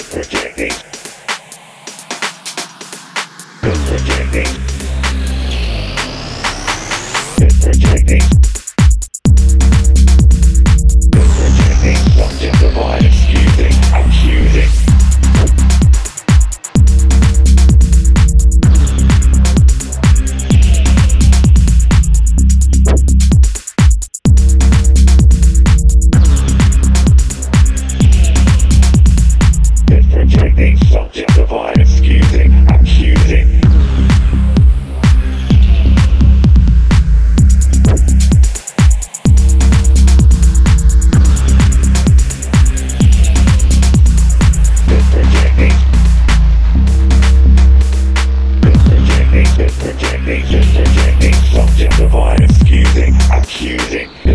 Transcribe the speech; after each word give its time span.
Thank 0.00 0.32
you. 0.32 0.33
lightning 30.56 30.76
subject 30.88 31.36
of 31.38 31.48
excusing 31.48 31.94
accusing, 32.04 32.66
accusing. 32.68 33.60
Subject 51.52 52.00
of 52.00 52.10
violence, 52.10 52.60
accusing, 52.60 53.14
accusing. 53.32 54.33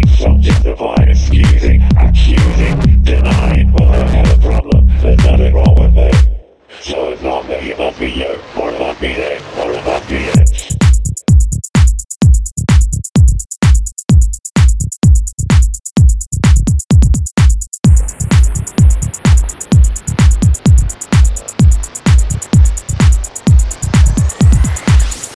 It's 0.00 0.16
pretending, 0.16 0.42
subjectifying, 0.42 1.08
excusing, 1.08 1.82
accusing, 1.98 3.02
denying. 3.02 3.72
Well, 3.72 3.90
I 3.90 4.06
have 4.06 4.38
a 4.38 4.40
problem. 4.40 4.86
There's 5.00 5.24
nothing 5.24 5.54
wrong 5.54 5.74
with 5.78 5.94
me. 5.94 6.12
So 6.80 7.10
it's 7.10 7.22
not 7.22 7.48
me, 7.48 7.54
it 7.54 7.78
must 7.78 7.98
be 7.98 8.10
you. 8.10 8.38
Or 8.60 8.70
it 8.70 8.78
must 8.78 9.00
be 9.00 9.12
them. 9.12 9.42
Or 9.58 9.72
it 9.72 9.84
must 9.84 10.08
be 10.08 10.16
it. 10.16 10.74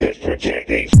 It's 0.01 0.19
projecting. 0.19 0.92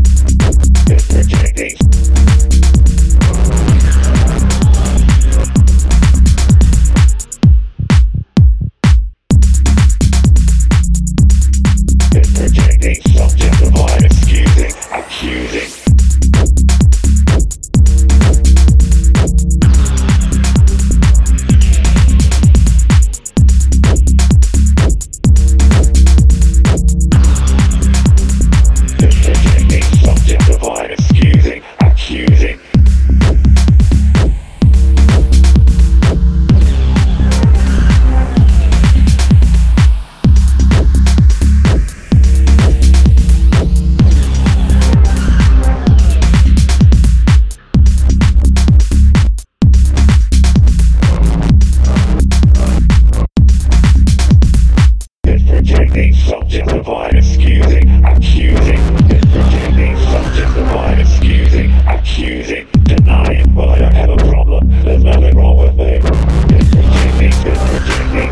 It's 55.75 55.79
projecting, 55.79 56.13
subjectifying, 56.13 57.13
excusing, 57.15 58.05
accusing. 58.05 58.79
It's 59.09 59.25
projecting, 59.25 59.95
subjectifying, 60.05 60.99
excusing, 60.99 61.71
accusing, 61.87 62.67
denying. 62.83 63.55
Well, 63.55 63.69
I 63.69 63.79
don't 63.79 63.93
have 63.93 64.09
a 64.11 64.17
problem. 64.17 64.69
There's 64.83 65.03
nothing 65.03 65.35
wrong 65.35 65.57
with 65.57 65.73
me. 65.73 65.99
Projecting, 65.99 67.25
it's 67.25 67.41
projecting, 67.41 68.29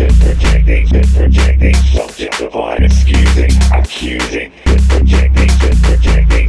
it's 0.00 0.18
projecting, 0.18 0.88
it's 0.90 1.14
projecting, 1.14 1.74
subjectifying, 1.74 2.84
excusing, 2.86 3.50
accusing. 3.74 4.52
Projecting, 4.64 5.48
projecting, 5.60 6.48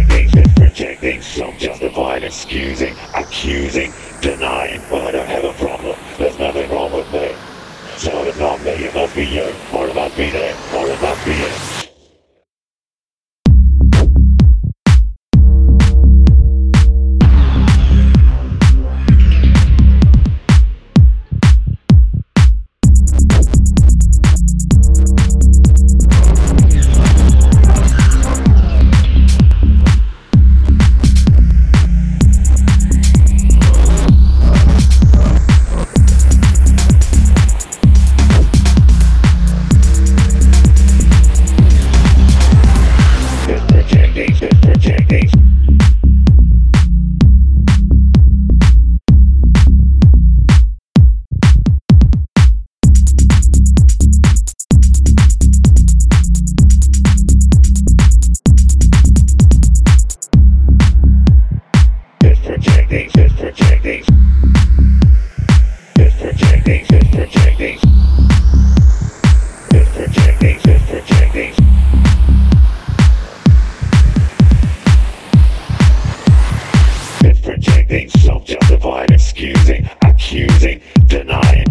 projecting, 0.00 0.54
projecting, 0.54 1.20
subjectifying, 1.20 2.22
excusing, 2.22 2.96
accusing, 3.14 3.92
denying. 4.22 4.80
Well, 4.90 5.06
I 5.06 5.10
don't 5.10 5.28
have 5.28 5.44
a 5.44 5.52
problem. 5.52 5.96
There's 6.16 6.38
nothing 6.38 6.70
wrong 6.70 6.92
with 6.94 7.12
me. 7.12 7.34
So 8.02 8.24
it's 8.24 8.38
not 8.38 8.58
me, 8.64 8.70
it 8.70 8.94
must 8.94 9.01
be 9.14 9.26
you, 9.26 9.52
or 9.74 9.88
it 9.88 9.94
must 9.94 10.16
projecting, 63.54 64.02
it's 65.96 66.16
projecting. 66.16 66.86
It's 66.88 67.10
projecting, 67.10 67.76
it's 70.64 70.90
projecting. 70.90 71.54
Projecting, 77.20 77.42
projecting. 77.42 78.08
Self-justifying, 78.08 79.10
excusing, 79.12 79.90
accusing, 80.02 80.80
denying. 81.06 81.62